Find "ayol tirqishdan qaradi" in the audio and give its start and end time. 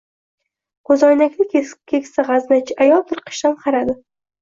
2.89-4.01